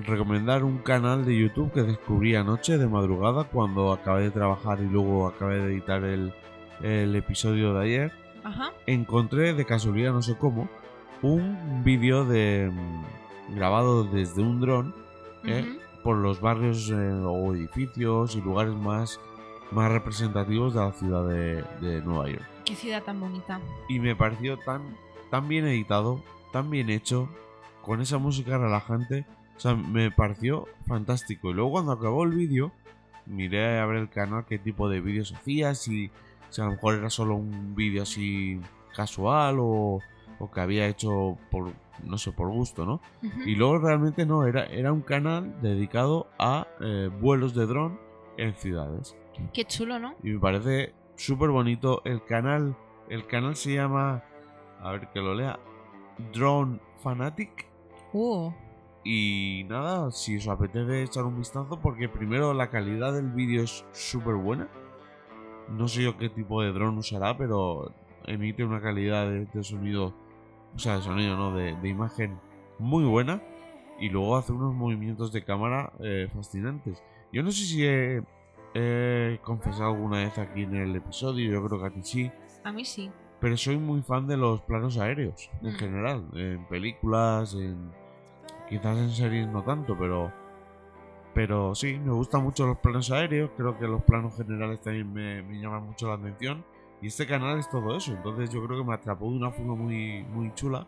recomendar 0.05 0.63
un 0.63 0.77
canal 0.77 1.25
de 1.25 1.35
YouTube 1.35 1.71
que 1.73 1.81
descubrí 1.81 2.35
anoche 2.35 2.77
de 2.77 2.87
madrugada 2.87 3.45
cuando 3.45 3.91
acabé 3.91 4.25
de 4.25 4.29
trabajar 4.29 4.81
y 4.81 4.85
luego 4.87 5.25
acabé 5.25 5.57
de 5.57 5.73
editar 5.73 6.03
el, 6.03 6.31
el 6.83 7.15
episodio 7.15 7.73
de 7.73 7.83
ayer. 7.83 8.28
Ajá. 8.43 8.71
Encontré 8.85 9.53
de 9.53 9.65
casualidad, 9.65 10.13
no 10.13 10.21
sé 10.21 10.37
cómo, 10.37 10.69
un 11.21 11.83
vídeo 11.83 12.25
de 12.25 12.71
mm, 12.71 13.55
grabado 13.55 14.03
desde 14.03 14.41
un 14.41 14.59
dron 14.61 14.95
¿eh? 15.45 15.77
por 16.03 16.17
los 16.17 16.39
barrios 16.41 16.89
eh, 16.89 16.95
o 16.95 17.53
edificios 17.53 18.35
y 18.35 18.41
lugares 18.41 18.73
más, 18.73 19.19
más 19.71 19.91
representativos 19.91 20.73
de 20.73 20.79
la 20.79 20.91
ciudad 20.93 21.27
de, 21.27 21.63
de 21.81 22.01
Nueva 22.01 22.29
York. 22.29 22.47
Qué 22.65 22.75
ciudad 22.75 23.03
tan 23.03 23.19
bonita. 23.19 23.59
Y 23.87 23.99
me 23.99 24.15
pareció 24.15 24.57
tan, 24.57 24.95
tan 25.29 25.47
bien 25.47 25.65
editado, 25.65 26.23
tan 26.51 26.69
bien 26.69 26.89
hecho, 26.89 27.29
con 27.81 28.01
esa 28.01 28.17
música 28.17 28.57
relajante. 28.57 29.25
O 29.57 29.59
sea, 29.59 29.75
me 29.75 30.11
pareció 30.11 30.67
fantástico. 30.87 31.49
Y 31.49 31.53
luego 31.53 31.71
cuando 31.71 31.91
acabó 31.91 32.23
el 32.23 32.31
vídeo, 32.31 32.71
miré 33.25 33.79
a 33.79 33.85
ver 33.85 33.97
el 33.97 34.09
canal 34.09 34.45
qué 34.47 34.57
tipo 34.57 34.89
de 34.89 35.01
vídeos 35.01 35.33
hacía, 35.33 35.75
si, 35.75 36.11
si 36.49 36.61
a 36.61 36.65
lo 36.65 36.71
mejor 36.71 36.95
era 36.95 37.09
solo 37.09 37.35
un 37.35 37.75
vídeo 37.75 38.03
así 38.03 38.59
casual 38.95 39.57
o, 39.59 39.99
o 40.39 40.51
que 40.51 40.61
había 40.61 40.87
hecho 40.87 41.37
por, 41.51 41.71
no 42.03 42.17
sé, 42.17 42.31
por 42.31 42.49
gusto, 42.49 42.85
¿no? 42.85 43.01
Y 43.45 43.55
luego 43.55 43.79
realmente 43.79 44.25
no, 44.25 44.45
era, 44.45 44.65
era 44.65 44.91
un 44.91 45.01
canal 45.01 45.61
dedicado 45.61 46.27
a 46.37 46.67
eh, 46.81 47.09
vuelos 47.21 47.53
de 47.53 47.65
dron 47.65 47.99
en 48.37 48.53
ciudades. 48.55 49.15
Qué 49.53 49.65
chulo, 49.65 49.99
¿no? 49.99 50.15
Y 50.23 50.31
me 50.31 50.39
parece 50.39 50.93
súper 51.15 51.49
bonito. 51.49 52.01
El 52.03 52.23
canal, 52.25 52.75
el 53.09 53.25
canal 53.27 53.55
se 53.55 53.73
llama, 53.73 54.23
a 54.81 54.91
ver 54.91 55.09
que 55.13 55.19
lo 55.19 55.33
lea, 55.33 55.59
Drone 56.33 56.79
Fanatic. 57.01 57.67
Uh, 58.11 58.51
Y 59.03 59.65
nada, 59.69 60.11
si 60.11 60.37
os 60.37 60.47
apetece 60.47 61.03
echar 61.03 61.23
un 61.23 61.37
vistazo, 61.37 61.79
porque 61.79 62.09
primero 62.09 62.53
la 62.53 62.69
calidad 62.69 63.13
del 63.13 63.29
vídeo 63.31 63.63
es 63.63 63.85
súper 63.93 64.35
buena. 64.35 64.67
No 65.71 65.87
sé 65.87 66.03
yo 66.03 66.17
qué 66.17 66.29
tipo 66.29 66.61
de 66.61 66.71
dron 66.71 66.97
usará, 66.97 67.37
pero 67.37 67.91
emite 68.25 68.63
una 68.63 68.81
calidad 68.81 69.27
de, 69.29 69.45
de 69.45 69.63
sonido, 69.63 70.13
o 70.75 70.79
sea, 70.79 70.95
de 70.97 71.01
sonido, 71.03 71.35
no, 71.37 71.55
de, 71.55 71.75
de 71.75 71.89
imagen 71.89 72.39
muy 72.79 73.03
buena. 73.03 73.41
Y 73.99 74.09
luego 74.09 74.37
hace 74.37 74.51
unos 74.53 74.73
movimientos 74.73 75.31
de 75.33 75.43
cámara 75.43 75.91
eh, 75.99 76.29
fascinantes. 76.33 77.03
Yo 77.33 77.43
no 77.43 77.51
sé 77.51 77.65
si 77.65 77.85
he, 77.85 78.23
he 78.73 79.39
confesado 79.43 79.87
alguna 79.93 80.19
vez 80.19 80.37
aquí 80.37 80.63
en 80.63 80.75
el 80.75 80.95
episodio, 80.95 81.51
yo 81.51 81.65
creo 81.67 81.81
que 81.81 81.87
a 81.87 81.89
ti 81.91 81.99
sí. 82.03 82.31
a 82.63 82.71
mí 82.71 82.85
sí. 82.85 83.11
Pero 83.41 83.55
soy 83.57 83.77
muy 83.77 84.01
fan 84.01 84.27
de 84.27 84.37
los 84.37 84.61
planos 84.61 84.97
aéreos, 84.97 85.49
en 85.61 85.73
Mm. 85.73 85.77
general, 85.77 86.25
en 86.33 86.65
películas, 86.67 87.53
en 87.55 87.91
Quizás 88.69 88.97
en 88.99 89.09
series 89.09 89.47
no 89.47 89.63
tanto, 89.63 89.97
pero. 89.97 90.31
Pero 91.33 91.75
sí, 91.75 91.99
me 91.99 92.11
gustan 92.11 92.43
mucho 92.43 92.65
los 92.65 92.77
planos 92.79 93.11
aéreos. 93.11 93.51
Creo 93.55 93.77
que 93.77 93.87
los 93.87 94.03
planos 94.03 94.35
generales 94.35 94.81
también 94.81 95.11
me, 95.13 95.43
me 95.43 95.59
llaman 95.59 95.85
mucho 95.85 96.07
la 96.07 96.15
atención. 96.15 96.65
Y 97.01 97.07
este 97.07 97.25
canal 97.25 97.59
es 97.59 97.69
todo 97.69 97.95
eso. 97.95 98.11
Entonces 98.11 98.49
yo 98.49 98.65
creo 98.65 98.79
que 98.79 98.87
me 98.87 98.93
atrapó 98.93 99.29
de 99.29 99.37
una 99.37 99.51
forma 99.51 99.75
muy, 99.75 100.23
muy 100.23 100.53
chula. 100.53 100.87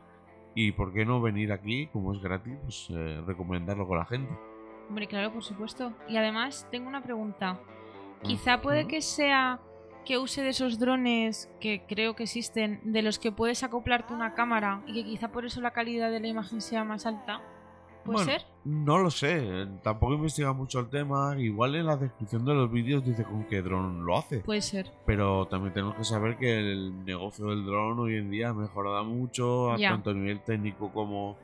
Y 0.54 0.74
por 0.74 0.92
qué 0.92 1.06
no 1.06 1.22
venir 1.22 1.52
aquí, 1.52 1.88
como 1.88 2.14
es 2.14 2.22
gratis, 2.22 2.58
pues 2.64 2.88
eh, 2.90 3.22
recomendarlo 3.26 3.88
con 3.88 4.00
la 4.00 4.06
gente. 4.06 4.32
Hombre, 4.90 5.08
claro, 5.08 5.32
por 5.32 5.44
supuesto. 5.44 5.94
Y 6.10 6.18
además, 6.18 6.68
tengo 6.70 6.90
una 6.90 7.02
pregunta. 7.02 7.60
Quizá 8.24 8.62
puede 8.62 8.88
que 8.88 9.02
sea 9.02 9.62
que 10.06 10.18
use 10.18 10.42
de 10.42 10.50
esos 10.50 10.80
drones 10.80 11.50
que 11.60 11.86
creo 11.88 12.16
que 12.16 12.24
existen, 12.24 12.82
de 12.84 13.02
los 13.02 13.20
que 13.20 13.32
puedes 13.32 13.64
acoplarte 13.64 14.14
una 14.14 14.34
cámara 14.34 14.82
y 14.88 14.94
que 14.94 15.04
quizá 15.04 15.32
por 15.32 15.46
eso 15.46 15.62
la 15.62 15.72
calidad 15.72 16.12
de 16.12 16.20
la 16.20 16.28
imagen 16.28 16.62
sea 16.62 16.84
más 16.84 17.06
alta. 17.06 17.42
¿Puede 18.04 18.18
Bueno, 18.18 18.32
ser? 18.32 18.42
No 18.66 18.98
lo 19.00 19.10
sé, 19.12 19.68
tampoco 19.84 20.14
he 20.14 20.16
investigado 20.16 20.54
mucho 20.54 20.80
el 20.80 20.90
tema. 20.90 21.36
Igual 21.38 21.76
en 21.76 21.86
la 21.86 21.98
descripción 21.98 22.46
de 22.46 22.54
los 22.54 22.72
vídeos 22.72 23.04
dice 23.06 23.24
con 23.24 23.44
qué 23.46 23.62
dron 23.62 24.06
lo 24.06 24.18
hace. 24.18 24.40
Puede 24.40 24.62
ser. 24.62 24.92
Pero 25.06 25.48
también 25.48 25.74
tenemos 25.74 25.96
que 25.96 26.04
saber 26.04 26.38
que 26.38 26.58
el 26.60 27.06
negocio 27.06 27.48
del 27.48 27.66
dron 27.66 28.00
hoy 28.00 28.16
en 28.18 28.30
día 28.32 28.50
ha 28.50 28.54
mejorado 28.54 29.04
mucho, 29.06 29.70
tanto 29.92 30.12
a 30.12 30.14
nivel 30.14 30.42
técnico 30.42 30.92
como, 30.92 31.38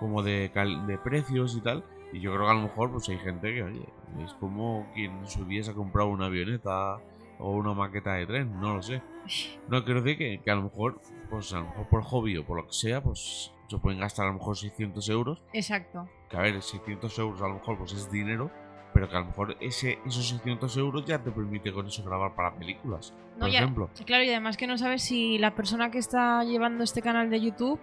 como 0.00 0.22
de, 0.22 0.50
cal- 0.52 0.86
de 0.86 0.98
precios 0.98 1.56
y 1.56 1.60
tal. 1.60 1.84
Y 2.12 2.20
yo 2.20 2.30
creo 2.32 2.44
que 2.44 2.50
a 2.50 2.54
lo 2.54 2.62
mejor 2.62 2.90
pues 2.90 3.08
hay 3.08 3.18
gente 3.18 3.54
que, 3.54 3.62
oye, 3.62 3.86
es 4.24 4.34
como 4.34 4.86
quien 4.94 5.12
en 5.12 5.28
su 5.28 5.44
día 5.46 5.62
se 5.62 5.70
ha 5.70 5.74
comprado 5.74 6.08
una 6.10 6.26
avioneta 6.26 6.98
o 7.38 7.52
una 7.52 7.72
maqueta 7.72 8.12
de 8.14 8.26
tren, 8.26 8.60
no 8.60 8.76
lo 8.76 8.82
sé. 8.82 9.00
No 9.68 9.84
quiero 9.84 10.02
decir 10.02 10.18
que, 10.18 10.40
que 10.44 10.50
a 10.50 10.56
lo 10.56 10.62
mejor, 10.64 11.00
pues 11.30 11.52
a 11.54 11.58
lo 11.60 11.64
mejor 11.66 11.86
por 11.88 12.02
hobby 12.02 12.36
o 12.36 12.44
por 12.44 12.56
lo 12.58 12.66
que 12.66 12.72
sea, 12.74 13.02
pues 13.02 13.52
se 13.72 13.82
pueden 13.82 14.00
gastar 14.00 14.26
a 14.26 14.28
lo 14.28 14.34
mejor 14.38 14.56
600 14.56 15.08
euros 15.10 15.42
Exacto. 15.52 16.08
que 16.30 16.36
a 16.36 16.40
ver, 16.40 16.62
600 16.62 17.18
euros 17.18 17.42
a 17.42 17.48
lo 17.48 17.54
mejor 17.54 17.78
pues 17.78 17.92
es 17.92 18.10
dinero, 18.10 18.50
pero 18.94 19.08
que 19.08 19.16
a 19.16 19.20
lo 19.20 19.26
mejor 19.26 19.56
ese, 19.60 19.98
esos 20.06 20.28
600 20.28 20.76
euros 20.76 21.04
ya 21.04 21.18
te 21.22 21.30
permite 21.30 21.72
con 21.72 21.86
eso 21.86 22.02
grabar 22.04 22.34
para 22.34 22.54
películas, 22.54 23.14
No, 23.34 23.40
por 23.40 23.50
ya- 23.50 23.60
ejemplo. 23.60 23.90
Claro, 24.06 24.24
y 24.24 24.28
además 24.30 24.56
que 24.56 24.66
no 24.66 24.76
sabes 24.78 25.02
si 25.02 25.38
la 25.38 25.54
persona 25.54 25.90
que 25.90 25.98
está 25.98 26.44
llevando 26.44 26.84
este 26.84 27.02
canal 27.02 27.30
de 27.30 27.40
YouTube 27.40 27.80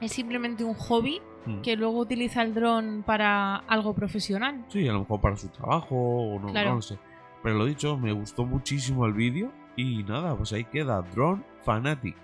es 0.00 0.12
simplemente 0.12 0.64
un 0.64 0.74
hobby 0.74 1.20
Mm. 1.46 1.60
que 1.60 1.76
luego 1.76 1.98
utiliza 2.00 2.42
el 2.42 2.52
dron 2.54 3.04
para 3.06 3.56
algo 3.56 3.94
profesional. 3.94 4.64
Sí, 4.68 4.88
a 4.88 4.92
lo 4.92 5.00
mejor 5.00 5.20
para 5.20 5.36
su 5.36 5.48
trabajo 5.48 5.94
o 5.94 6.40
no, 6.40 6.48
Claro. 6.48 6.70
no 6.70 6.76
lo 6.76 6.82
sé. 6.82 6.98
Pero 7.42 7.56
lo 7.56 7.64
dicho, 7.66 7.96
me 7.96 8.10
gustó 8.12 8.44
muchísimo 8.44 9.06
el 9.06 9.12
vídeo 9.12 9.52
y 9.76 10.02
nada, 10.02 10.36
pues 10.36 10.52
ahí 10.52 10.64
queda 10.64 11.00
Drone 11.02 11.44
Fanatic 11.64 12.16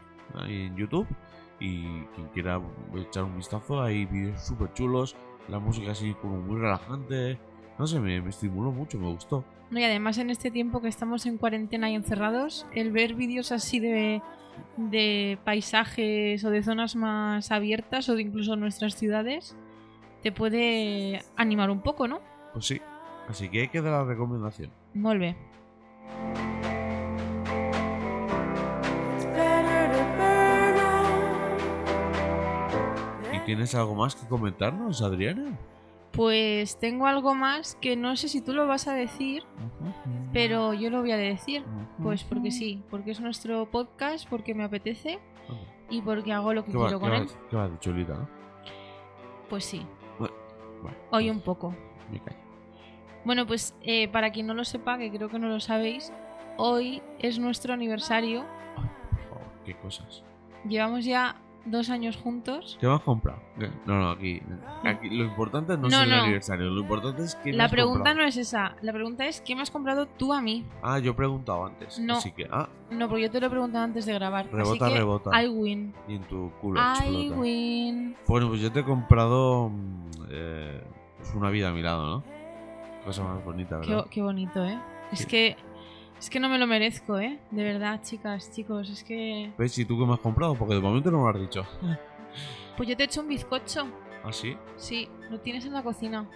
en 0.48 0.74
YouTube. 0.76 1.06
Y 1.62 2.06
quien 2.16 2.26
quiera 2.34 2.60
echar 2.96 3.22
un 3.22 3.36
vistazo, 3.36 3.80
hay 3.80 4.04
vídeos 4.04 4.44
súper 4.44 4.72
chulos, 4.72 5.14
la 5.46 5.60
música 5.60 5.92
así 5.92 6.12
como 6.14 6.38
muy 6.40 6.60
relajante. 6.60 7.38
No 7.78 7.86
sé, 7.86 8.00
me, 8.00 8.20
me 8.20 8.30
estimuló 8.30 8.72
mucho, 8.72 8.98
me 8.98 9.06
gustó. 9.06 9.44
No, 9.70 9.78
y 9.78 9.84
además 9.84 10.18
en 10.18 10.30
este 10.30 10.50
tiempo 10.50 10.80
que 10.80 10.88
estamos 10.88 11.24
en 11.24 11.38
cuarentena 11.38 11.88
y 11.88 11.94
encerrados, 11.94 12.66
el 12.74 12.90
ver 12.90 13.14
vídeos 13.14 13.52
así 13.52 13.78
de, 13.78 14.20
de 14.76 15.38
paisajes 15.44 16.44
o 16.44 16.50
de 16.50 16.64
zonas 16.64 16.96
más 16.96 17.52
abiertas 17.52 18.08
o 18.08 18.16
de 18.16 18.22
incluso 18.22 18.56
nuestras 18.56 18.96
ciudades 18.96 19.56
te 20.20 20.32
puede 20.32 21.22
animar 21.36 21.70
un 21.70 21.80
poco, 21.80 22.08
¿no? 22.08 22.20
Pues 22.52 22.66
sí, 22.66 22.80
así 23.28 23.48
que 23.48 23.60
ahí 23.60 23.68
queda 23.68 23.90
la 23.90 24.04
recomendación. 24.04 24.72
Molt 24.94 25.36
tienes 33.46 33.74
algo 33.74 33.94
más 33.94 34.14
que 34.14 34.26
comentarnos, 34.28 35.02
Adriana? 35.02 35.58
Pues 36.12 36.78
tengo 36.78 37.06
algo 37.06 37.34
más 37.34 37.74
que 37.80 37.96
no 37.96 38.16
sé 38.16 38.28
si 38.28 38.42
tú 38.42 38.52
lo 38.52 38.66
vas 38.66 38.86
a 38.86 38.92
decir, 38.94 39.44
pero 40.32 40.74
yo 40.74 40.90
lo 40.90 41.00
voy 41.00 41.12
a 41.12 41.16
decir. 41.16 41.64
Pues 42.02 42.22
porque 42.24 42.50
sí, 42.50 42.82
porque 42.90 43.12
es 43.12 43.20
nuestro 43.20 43.66
podcast, 43.70 44.28
porque 44.28 44.54
me 44.54 44.64
apetece 44.64 45.18
y 45.88 46.02
porque 46.02 46.32
hago 46.32 46.52
lo 46.52 46.64
que 46.64 46.72
¿Qué 46.72 46.78
va, 46.78 46.84
quiero 46.86 46.98
qué 46.98 47.02
con 47.02 47.12
va- 47.12 47.18
él. 47.18 47.28
qué 47.50 47.56
va 47.56 47.70
chulita, 47.80 48.14
no? 48.14 48.28
Pues 49.48 49.64
sí, 49.64 49.86
Bueno, 50.18 50.34
hoy 51.10 51.30
un 51.30 51.40
poco. 51.40 51.74
me 52.10 52.18
callo. 52.20 52.36
Bueno, 53.24 53.46
pues 53.46 53.74
eh, 53.82 54.08
para 54.08 54.32
quien 54.32 54.46
no 54.48 54.54
lo 54.54 54.64
sepa, 54.64 54.98
que 54.98 55.10
creo 55.10 55.28
que 55.28 55.38
no 55.38 55.48
lo 55.48 55.60
sabéis, 55.60 56.12
hoy 56.58 57.02
es 57.20 57.38
nuestro 57.38 57.72
aniversario. 57.72 58.44
Ay, 58.76 58.88
por 59.10 59.18
favor, 59.28 59.52
qué 59.64 59.76
cosas. 59.76 60.24
Llevamos 60.68 61.04
ya 61.04 61.36
dos 61.64 61.90
años 61.90 62.16
juntos. 62.16 62.76
¿Qué 62.80 62.86
me 62.86 62.94
has 62.94 63.00
comprado? 63.02 63.40
¿Qué? 63.58 63.70
No, 63.86 63.98
no, 63.98 64.10
aquí, 64.10 64.42
aquí 64.84 65.10
lo 65.10 65.24
importante 65.24 65.76
no, 65.76 65.88
No, 65.88 65.96
es 65.98 66.02
el 66.02 66.10
no. 66.10 66.16
aniversario, 66.22 66.70
lo 66.70 66.80
importante 66.80 67.22
es 67.22 67.34
que 67.36 67.50
me 67.50 67.56
La 67.56 67.64
has 67.66 67.70
pregunta 67.70 67.98
comprado. 67.98 68.18
no 68.18 68.24
es 68.26 68.36
esa, 68.36 68.76
la 68.82 68.92
pregunta 68.92 69.26
es 69.26 69.40
¿qué 69.40 69.54
me 69.54 69.62
has 69.62 69.70
comprado 69.70 70.06
tú 70.06 70.32
a 70.32 70.40
mí? 70.40 70.64
Ah, 70.82 70.98
yo 70.98 71.12
he 71.12 71.14
preguntado 71.14 71.64
antes. 71.66 71.98
No. 71.98 72.14
Así 72.16 72.32
que, 72.32 72.48
ah, 72.50 72.68
No, 72.90 73.08
porque 73.08 73.22
yo 73.22 73.30
te 73.30 73.40
lo 73.40 73.46
he 73.46 73.50
preguntado 73.50 73.84
antes 73.84 74.06
de 74.06 74.14
grabar. 74.14 74.46
Rebota, 74.52 74.86
así 74.86 74.92
que 74.94 74.98
rebota. 74.98 75.42
I 75.42 75.48
win. 75.48 75.94
y 76.08 76.14
en 76.16 76.22
tu 76.24 76.50
culo 76.60 76.80
I 76.80 76.92
explota. 77.26 77.40
win. 77.40 78.16
Bueno, 78.26 78.48
pues 78.48 78.60
yo 78.60 78.72
te 78.72 78.80
he 78.80 78.84
comprado 78.84 79.68
mm, 79.70 80.08
eh, 80.30 80.82
pues 81.18 81.34
una 81.34 81.50
vida 81.50 81.68
a 81.68 81.72
mi 81.72 81.82
lado, 81.82 82.06
¿no? 82.06 82.24
Cosa 83.04 83.24
más 83.24 83.44
bonita, 83.44 83.78
¿verdad? 83.78 84.06
qué 84.10 84.22
bonito, 84.22 84.64
¿eh? 84.64 84.78
Es 85.12 85.26
que 85.26 85.56
es 86.22 86.30
que 86.30 86.38
no 86.38 86.48
me 86.48 86.56
lo 86.56 86.68
merezco, 86.68 87.18
¿eh? 87.18 87.40
De 87.50 87.64
verdad, 87.64 88.00
chicas, 88.00 88.52
chicos, 88.52 88.88
es 88.88 89.02
que 89.02 89.52
¿Ves? 89.58 89.76
¿Y 89.76 89.84
tú 89.84 89.98
qué 89.98 90.06
me 90.06 90.12
has 90.12 90.20
comprado? 90.20 90.54
Porque 90.54 90.74
de 90.74 90.80
momento 90.80 91.10
no 91.10 91.18
me 91.18 91.24
lo 91.24 91.30
has 91.30 91.40
dicho. 91.40 91.66
pues 92.76 92.88
yo 92.88 92.96
te 92.96 93.02
he 93.02 93.06
hecho 93.06 93.22
un 93.22 93.28
bizcocho. 93.28 93.88
¿Ah, 94.22 94.32
sí? 94.32 94.56
Sí, 94.76 95.08
lo 95.30 95.40
tienes 95.40 95.66
en 95.66 95.72
la 95.72 95.82
cocina. 95.82 96.30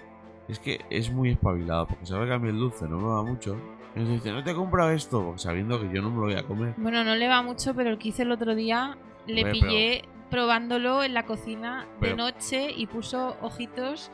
Es 0.48 0.58
que 0.58 0.80
es 0.90 1.12
muy 1.12 1.30
espabilado, 1.30 1.86
porque 1.86 2.04
sabe 2.04 2.26
que 2.26 2.32
a 2.34 2.38
mí 2.40 2.48
el 2.48 2.58
dulce 2.58 2.88
no 2.88 2.98
me 2.98 3.06
va 3.06 3.22
mucho. 3.22 3.56
Y 3.94 4.00
nos 4.00 4.08
dice, 4.08 4.32
no 4.32 4.42
te 4.42 4.50
he 4.50 4.54
comprado 4.56 4.90
esto, 4.90 5.24
porque 5.24 5.38
sabiendo 5.38 5.80
que 5.80 5.88
yo 5.94 6.02
no 6.02 6.10
me 6.10 6.16
lo 6.16 6.22
voy 6.22 6.34
a 6.34 6.42
comer. 6.42 6.74
Bueno, 6.78 7.04
no 7.04 7.14
le 7.14 7.28
va 7.28 7.42
mucho, 7.42 7.72
pero 7.76 7.90
el 7.90 7.98
que 7.98 8.08
hice 8.08 8.22
el 8.22 8.32
otro 8.32 8.56
día 8.56 8.98
le 9.28 9.48
pillé 9.52 10.02
probándolo 10.30 11.04
en 11.04 11.14
la 11.14 11.26
cocina 11.26 11.86
Pero- 12.00 12.10
de 12.10 12.16
noche 12.16 12.72
y 12.76 12.88
puso 12.88 13.36
ojitos 13.40 14.10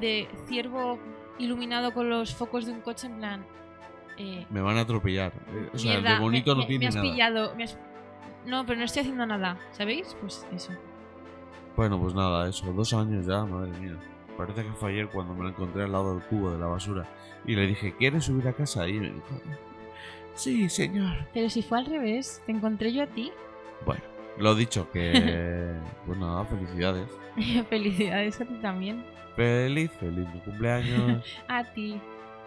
de 0.00 0.28
ciervo 0.46 1.00
iluminado 1.40 1.92
con 1.92 2.08
los 2.08 2.32
focos 2.32 2.64
de 2.64 2.72
un 2.72 2.80
coche 2.80 3.08
en 3.08 3.18
plan. 3.18 3.56
Eh, 4.18 4.46
Me 4.50 4.60
van 4.60 4.76
a 4.76 4.80
atropellar. 4.82 5.32
Eh, 5.48 5.70
O 5.74 5.78
sea, 5.78 5.92
mierda, 5.92 6.14
de 6.14 6.20
bonito 6.20 6.50
me, 6.50 6.54
no 6.56 6.60
me- 6.62 6.66
tiene 6.66 6.84
me 6.84 6.88
has 6.88 6.94
nada. 6.96 7.10
pillado. 7.10 7.54
me 7.56 7.64
has- 7.64 7.78
No, 8.44 8.64
pero 8.66 8.78
no 8.78 8.84
estoy 8.84 9.00
haciendo 9.02 9.26
nada, 9.26 9.58
¿sabéis? 9.72 10.16
Pues 10.20 10.46
eso. 10.54 10.72
Bueno, 11.76 12.00
pues 12.00 12.14
nada, 12.14 12.48
eso, 12.48 12.72
dos 12.72 12.92
años 12.94 13.26
ya, 13.26 13.44
madre 13.44 13.70
mía. 13.80 13.96
Parece 14.36 14.62
que 14.64 14.70
fue 14.72 14.90
ayer 14.92 15.08
cuando 15.08 15.34
me 15.34 15.42
lo 15.44 15.48
encontré 15.50 15.82
al 15.84 15.92
lado 15.92 16.14
del 16.14 16.22
cubo 16.28 16.50
de 16.52 16.58
la 16.58 16.66
basura. 16.66 17.06
Y 17.46 17.54
le 17.54 17.66
dije, 17.66 17.94
¿quieres 17.96 18.24
subir 18.24 18.46
a 18.48 18.52
casa? 18.52 18.88
Y 18.88 18.94
me 18.94 19.10
dijo, 19.10 19.40
sí, 20.34 20.68
señor. 20.68 21.12
Pero 21.32 21.48
si 21.50 21.62
fue 21.62 21.78
al 21.78 21.86
revés, 21.86 22.42
te 22.46 22.52
encontré 22.52 22.92
yo 22.92 23.02
a 23.02 23.06
ti. 23.06 23.32
Bueno, 23.84 24.02
lo 24.38 24.54
dicho, 24.54 24.90
que... 24.90 25.74
pues 26.06 26.18
nada, 26.18 26.44
felicidades. 26.44 27.08
Felicidades 27.68 28.40
a 28.40 28.44
ti 28.46 28.54
también. 28.60 29.04
Feliz, 29.36 29.90
feliz 30.00 30.26
mi 30.32 30.40
cumpleaños 30.40 31.24
A 31.48 31.62
ti. 31.64 32.00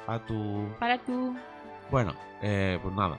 a 0.08 0.20
tu... 0.26 0.68
Para 0.80 0.98
tú. 0.98 1.36
Bueno, 1.92 2.14
eh, 2.42 2.80
pues 2.82 2.94
nada, 2.96 3.18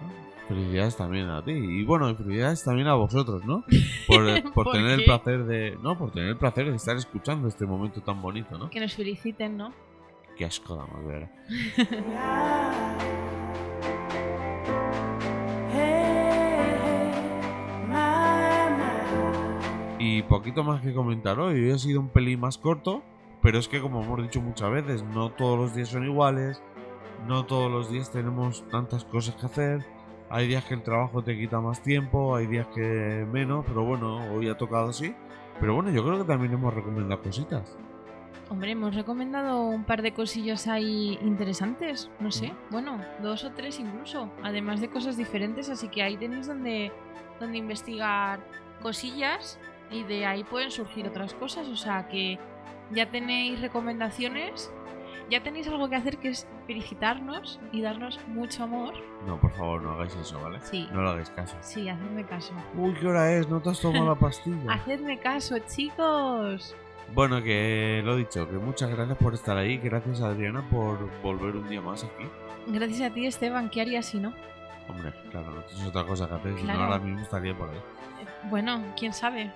felicidades 0.49 0.97
también 0.97 1.29
a 1.29 1.45
ti. 1.45 1.53
Y 1.53 1.85
bueno, 1.85 2.15
felicidades 2.15 2.62
también 2.65 2.89
a 2.89 2.95
vosotros, 2.95 3.45
¿no? 3.45 3.65
Por, 4.07 4.29
eh, 4.29 4.43
por 4.43 4.65
¿Por 4.65 4.73
tener 4.73 5.00
el 5.00 5.05
placer 5.05 5.45
de... 5.45 5.79
No, 5.83 5.97
por 5.97 6.11
tener 6.12 6.31
el 6.31 6.37
placer 6.37 6.71
de 6.71 6.77
estar 6.77 6.97
escuchando 6.97 7.49
este 7.49 7.67
momento 7.67 8.00
tan 8.00 8.21
bonito, 8.21 8.59
¿no? 8.59 8.71
Que 8.71 8.81
nos 8.81 8.95
feliciten, 8.95 9.57
¿no? 9.57 9.73
Qué 10.37 10.45
asco 10.45 10.77
damos, 10.77 11.07
de 11.07 11.12
verdad. 11.12 11.31
Y 19.99 20.23
poquito 20.23 20.65
más 20.65 20.81
que 20.81 20.95
comentar 20.95 21.39
hoy. 21.39 21.62
Hoy 21.62 21.71
ha 21.73 21.79
sido 21.79 22.00
un 22.00 22.09
pelín 22.09 22.41
más 22.41 22.57
corto, 22.57 23.03
pero 23.43 23.59
es 23.59 23.69
que 23.69 23.81
como 23.83 24.03
hemos 24.03 24.23
dicho 24.23 24.41
muchas 24.41 24.71
veces, 24.73 25.05
no 25.05 25.31
todos 25.31 25.59
los 25.59 25.75
días 25.75 25.89
son 25.91 26.05
iguales, 26.05 26.62
no 27.27 27.45
todos 27.47 27.71
los 27.71 27.91
días 27.91 28.11
tenemos 28.11 28.67
tantas 28.69 29.05
cosas 29.05 29.35
que 29.37 29.47
hacer. 29.47 29.87
Hay 30.29 30.47
días 30.47 30.65
que 30.65 30.75
el 30.75 30.83
trabajo 30.83 31.23
te 31.23 31.37
quita 31.37 31.61
más 31.61 31.83
tiempo, 31.83 32.37
hay 32.37 32.47
días 32.47 32.67
que 32.69 33.27
menos, 33.33 33.65
pero 33.67 33.85
bueno, 33.85 34.33
hoy 34.33 34.49
ha 34.49 34.57
tocado 34.57 34.91
así. 34.91 35.15
Pero 35.59 35.75
bueno, 35.75 35.91
yo 35.91 36.05
creo 36.05 36.19
que 36.19 36.25
también 36.25 36.53
hemos 36.53 36.73
recomendado 36.73 37.21
cositas. 37.23 37.77
Hombre, 38.49 38.73
hemos 38.73 38.95
recomendado 38.95 39.62
un 39.62 39.85
par 39.85 40.03
de 40.03 40.12
cosillas 40.12 40.67
ahí 40.67 41.19
interesantes. 41.23 42.11
No 42.19 42.33
sé, 42.33 42.53
bueno, 42.71 43.00
dos 43.23 43.45
o 43.45 43.53
tres 43.53 43.79
incluso. 43.79 44.29
Además 44.43 44.81
de 44.81 44.89
cosas 44.89 45.17
diferentes, 45.17 45.69
así 45.69 45.89
que 45.89 46.03
ahí 46.03 46.17
tenéis 46.17 46.49
donde, 46.49 46.91
donde 47.39 47.59
investigar 47.59 48.41
cosillas 48.83 49.61
y 49.91 50.03
de 50.05 50.27
ahí 50.27 50.43
pueden 50.43 50.71
surgir 50.71 51.07
otras 51.07 51.35
cosas. 51.35 51.69
O 51.69 51.77
sea 51.77 52.09
que 52.09 52.41
ya 52.91 53.11
tenéis 53.11 53.61
recomendaciones, 53.61 54.73
ya 55.31 55.43
tenéis 55.43 55.69
algo 55.69 55.89
que 55.89 55.97
hacer 55.97 56.19
que 56.19 56.29
es 56.31 56.47
felicitarnos 56.67 57.61
y 57.73 57.81
darnos 57.83 58.19
mucho 58.29 58.65
amor. 58.65 58.95
No, 59.27 59.41
por 59.41 59.53
favor, 59.53 59.83
no 59.83 59.93
hagáis 59.93 60.15
eso, 60.17 60.41
¿vale? 60.41 60.59
Sí. 60.63 60.89
No 60.93 61.03
lo 61.03 61.11
hagáis 61.11 61.31
caso. 61.31 61.57
Sí, 61.61 61.89
hacedme 61.89 62.25
caso. 62.27 62.53
Uy, 62.75 62.93
¿qué 62.95 63.07
hora 63.07 63.33
es? 63.33 63.49
¿No 63.49 63.61
te 63.61 63.71
has 63.71 63.81
tomado 63.81 64.07
la 64.07 64.15
pastilla? 64.15 64.73
Hacedme 64.73 65.19
caso, 65.21 65.57
chicos. 65.61 66.75
Bueno, 67.15 67.43
que 67.43 68.03
lo 68.05 68.17
dicho, 68.17 68.49
que 68.49 68.57
muchas 68.57 68.91
gracias 68.91 69.19
por 69.19 69.35
estar 69.35 69.57
ahí. 69.57 69.79
Gracias, 69.79 70.21
Adriana, 70.21 70.63
por 70.71 70.99
volver 71.23 71.57
un 71.57 71.69
día 71.69 71.81
más 71.81 72.05
aquí. 72.05 72.25
Gracias 72.69 73.11
a 73.11 73.15
ti, 73.15 73.27
Esteban. 73.27 73.69
¿Qué 73.71 73.81
harías 73.81 74.07
si 74.07 74.19
no? 74.19 74.33
Hombre, 74.89 75.13
claro, 75.31 75.51
no 75.51 75.63
tienes 75.63 75.87
otra 75.87 76.05
cosa 76.05 76.29
que 76.29 76.35
hacer. 76.35 76.53
Si 76.57 76.61
no, 76.63 76.65
Claro. 76.75 76.83
ahora 76.83 76.99
mismo 76.99 77.21
estaría 77.21 77.57
por 77.57 77.69
ahí. 77.71 77.81
Bueno, 78.49 78.83
quién 78.99 79.13
sabe. 79.13 79.53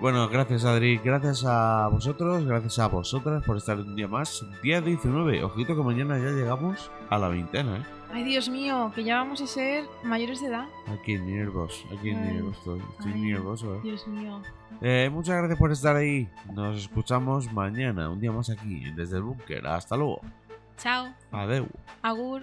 Bueno, 0.00 0.28
gracias 0.28 0.64
Adri, 0.64 0.98
gracias 0.98 1.44
a 1.46 1.88
vosotros, 1.88 2.44
gracias 2.44 2.78
a 2.78 2.88
vosotras 2.88 3.42
por 3.44 3.56
estar 3.56 3.78
un 3.78 3.94
día 3.96 4.08
más. 4.08 4.44
Día 4.62 4.80
19, 4.80 5.42
ojito 5.44 5.74
que 5.74 5.82
mañana 5.82 6.18
ya 6.18 6.30
llegamos 6.30 6.90
a 7.08 7.18
la 7.18 7.28
veintena, 7.28 7.78
¿eh? 7.78 7.82
Ay, 8.12 8.22
Dios 8.24 8.48
mío, 8.48 8.92
que 8.94 9.02
ya 9.02 9.16
vamos 9.16 9.40
a 9.40 9.46
ser 9.46 9.84
mayores 10.04 10.40
de 10.40 10.48
edad. 10.48 10.68
Aquí 10.86 11.16
nervos, 11.18 11.84
aquí 11.86 12.10
Ay, 12.10 12.14
nervos 12.16 12.56
estoy, 12.58 12.80
estoy 12.98 13.12
ay. 13.12 13.20
nervioso, 13.20 13.74
¿eh? 13.76 13.80
Dios 13.82 14.06
mío. 14.06 14.42
Eh, 14.82 15.08
Muchas 15.10 15.36
gracias 15.38 15.58
por 15.58 15.72
estar 15.72 15.96
ahí. 15.96 16.28
Nos 16.52 16.76
escuchamos 16.76 17.50
mañana, 17.52 18.10
un 18.10 18.20
día 18.20 18.30
más 18.30 18.50
aquí, 18.50 18.90
desde 18.94 19.16
el 19.16 19.22
búnker. 19.22 19.66
Hasta 19.66 19.96
luego. 19.96 20.20
Chao. 20.76 21.08
Adeu. 21.32 21.66
Agur. 22.02 22.42